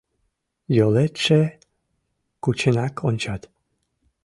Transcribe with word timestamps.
—Йолетше?..— 0.77 1.41
кученак 2.43 2.95
ончат. 3.07 3.41